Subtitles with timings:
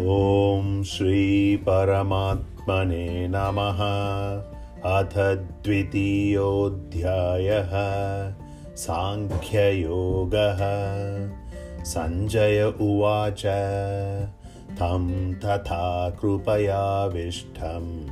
[0.00, 3.80] ॐ श्रीपरमात्मने नमः।
[4.90, 7.70] अथ द्वितीयोऽध्यायः।
[8.76, 10.60] साङ्ख्ययोगः।
[11.84, 13.42] सञ्जय उवाच।
[14.70, 18.06] तं तथा कृपयाविष्टम्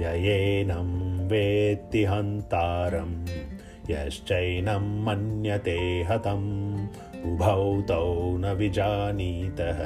[0.01, 3.27] ययेनं वेत्ति हन्तारम्
[3.91, 6.87] यश्चैनं मन्यते हतम्।
[7.25, 9.77] उभौ तौ न विजानीतः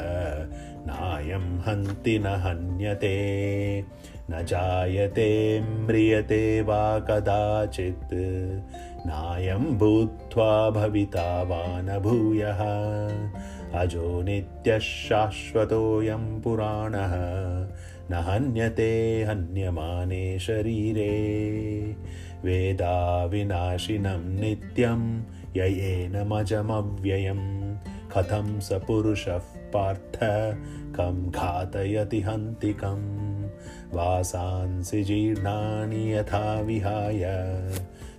[0.87, 3.15] नायं हन्ति न हन्यते
[4.31, 8.13] न जायते म्रियते वा कदाचित्।
[9.07, 12.59] नायं भूत्वा भविता वा न भूयः
[13.79, 17.11] अजो नित्यः शाश्वतोऽयं पुराणः।
[18.11, 21.11] न हन्यते हन्यमाने शरीरे।
[22.43, 25.21] वेदाविनाशिनं नित्यं
[25.57, 26.45] ययेनमजमव्ययं
[28.15, 29.37] कथं स पुरुषः
[29.73, 30.19] पार्थ
[30.95, 33.24] कं घातयति हन्तिकं
[33.95, 37.23] वासांसि जीर्णानि यथा विहाय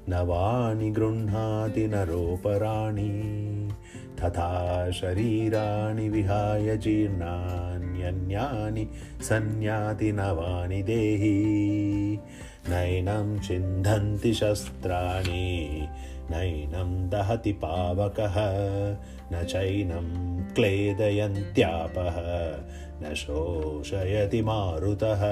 [0.08, 3.68] नवानि गृह्णाति नरोपराणि
[4.20, 8.88] तथा शरीराणि विहाय जीर्णान्यन्यानि
[9.22, 12.18] सन्याति नवानि देहि।
[12.68, 15.88] नैनं चिन्धन्ति शस्त्राणि
[16.30, 18.34] नैनं दहति पावकः
[19.32, 22.16] न चैनं क्लेदयन्त्यापः
[23.02, 25.22] न शोषयति मारुतः।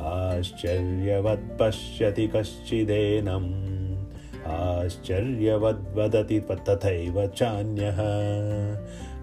[0.00, 3.76] आश्चर्यवत् पश्यति कश्चिदेनम्
[4.46, 7.96] आश्चर्यवद्वदति तथैव चान्यः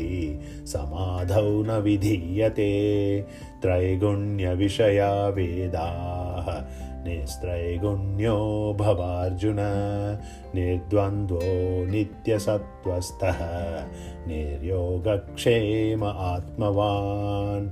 [0.72, 2.72] समाधौ न विधीयते
[3.62, 6.48] त्रैगुण्यविषया वेदाः
[7.06, 8.36] निस्त्रैगुण्यो
[8.80, 9.56] भवार्जुन
[10.54, 11.40] निर्द्वन्द्वो
[11.90, 13.40] नित्यसत्त्वस्थः
[14.28, 17.68] निर्योगक्षेम आत्मवान्।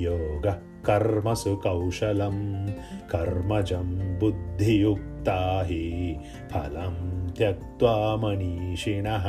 [0.01, 2.65] योगः कर्मसु कौशलं
[3.05, 6.17] कर्मजं बुद्धियुक्ता हि
[6.51, 9.23] फलं त्यक्त्वा मनीषिणः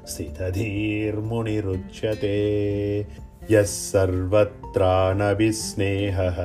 [0.07, 3.07] स्थितधीर्मुनिरुच्यते।
[3.51, 6.37] यः सर्वत्रानभिस्नेहः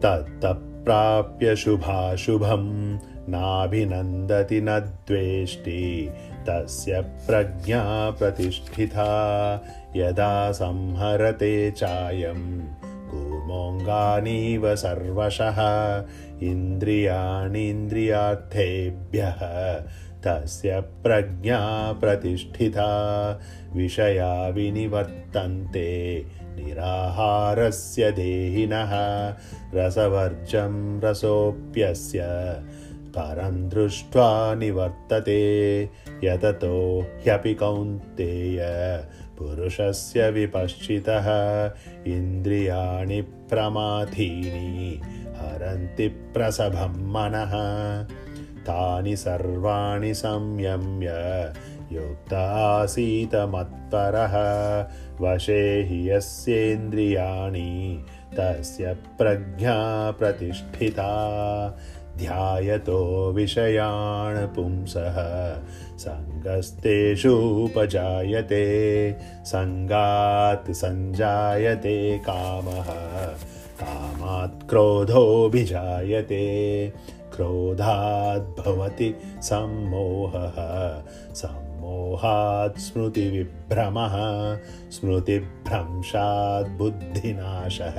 [0.00, 6.10] तत्तप्राप्य शुभाशुभं नाभिनन्दति न द्वेष्टि।
[6.48, 9.56] तस्य प्रज्ञा प्रतिष्ठिता
[9.98, 12.40] यदा संहरते चायं
[13.10, 15.58] कूर्मोऽङ्गानीव सर्वशः
[16.50, 19.40] इन्द्रियाणीन्द्रियार्थेभ्यः
[20.24, 21.60] तस्य प्रज्ञा
[22.00, 22.88] प्रतिष्ठिता
[23.76, 25.90] विषया विनिवर्तन्ते
[26.56, 28.92] निराहारस्य देहिनः
[29.74, 30.74] रसवर्जं
[31.04, 32.24] रसोऽप्यस्य
[33.16, 34.28] परं दृष्ट्वा
[34.60, 35.42] निवर्तते
[36.24, 36.76] यततो
[37.24, 38.60] ह्यपि कौन्तेय
[39.38, 41.26] पुरुषस्य विपश्चितः
[42.06, 45.00] इन्द्रियाणि प्रमाथीनि
[45.36, 47.52] हरन्ति प्रसभं मनः।
[48.62, 51.08] तानि सर्वाणि संयम्य
[51.92, 54.34] युक्त आसीतमत्परः
[55.20, 58.04] वशे हि यस्येन्द्रियाणि
[58.38, 61.10] तस्य प्रज्ञा प्रतिष्ठिता
[62.18, 65.16] ध्यायतो विषयान् पुंसः
[65.98, 67.16] सङ्गस्तेषूपजायते
[69.44, 72.86] सङ्गात् सञ्जायते कामः।
[73.80, 76.42] कामात् क्रोधोऽभिजायते
[77.36, 80.56] क्रोधाद् भवति सम्मोहः।
[81.34, 84.14] सम्मोहात् स्मृतिविभ्रमः
[84.90, 87.96] स्मृतिभ्रंशात् बुद्धिनाशः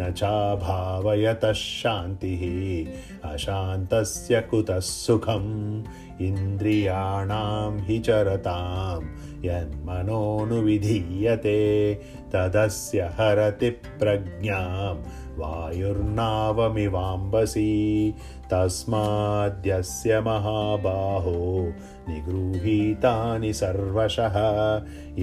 [0.01, 5.83] न चाभावयतः शान्तिः अशान्तस्य कुतः सुखम्?
[6.23, 9.01] इन्द्रियाणां हि चरतां
[9.45, 12.01] यन्मनोनुविधीयते
[12.35, 15.03] तदस्य हरति प्रज्ञां
[15.39, 18.15] वायुर्नावमिवाम्बसि।
[18.51, 21.73] तस्माद्यस्य महाबाहो
[22.09, 24.35] निगृहीतानि सर्वशः।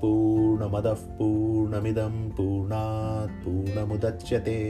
[0.00, 4.60] पूर्णमदः पूर्णमिदं पूर्णात् पूर्णमुदच्यते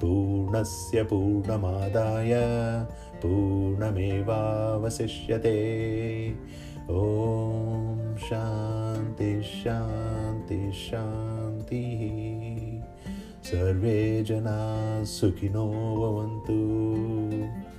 [0.00, 2.32] पूर्णस्य पूर्णमादाय
[3.16, 4.30] पूर्णमेवावशिष्यते।
[6.90, 12.40] ॐ शान्ति शान्ति शान्तिः।
[13.42, 17.69] सर्वे जनाः सुखिनो भवन्तु।